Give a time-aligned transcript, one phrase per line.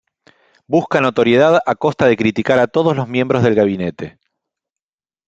[0.65, 4.17] Busca notoriedad a costa de criticar a todos los miembros del gabinete.